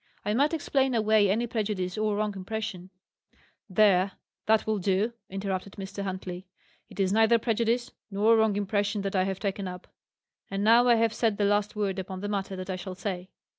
[0.25, 2.89] I might explain away any prejudice or wrong impression"
[3.79, 4.13] "There,
[4.47, 6.01] that will do," interrupted Mr.
[6.01, 6.47] Huntley.
[6.89, 9.85] "It is neither prejudice nor wrong impression that I have taken up.
[10.49, 13.29] And now I have said the last word upon the matter that I shall say."